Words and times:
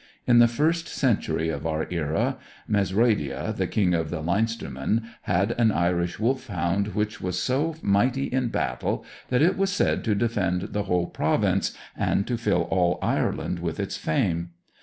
In 0.25 0.39
the 0.39 0.47
first 0.47 0.87
century 0.87 1.49
of 1.49 1.67
our 1.67 1.85
era, 1.91 2.37
Mesroida, 2.67 3.55
the 3.55 3.67
King 3.67 3.93
of 3.93 4.09
the 4.09 4.23
Leinstermen, 4.23 5.03
had 5.29 5.51
an 5.59 5.71
Irish 5.71 6.17
Wolfhound 6.17 6.95
which 6.95 7.21
was 7.21 7.39
so 7.39 7.75
mighty 7.83 8.23
in 8.23 8.47
battle 8.47 9.05
that 9.29 9.43
it 9.43 9.55
was 9.59 9.69
said 9.69 10.03
to 10.05 10.15
defend 10.15 10.73
the 10.73 10.85
whole 10.85 11.05
province, 11.05 11.77
and 11.95 12.25
to 12.25 12.35
fill 12.35 12.63
all 12.71 12.97
Ireland 13.03 13.59
with 13.59 13.79
its 13.79 13.95
fame. 13.95 14.49